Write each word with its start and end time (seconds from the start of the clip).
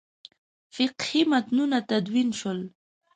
فقهي 0.73 1.21
متنونه 1.31 1.79
تدوین 1.89 2.29
شول. 2.39 2.59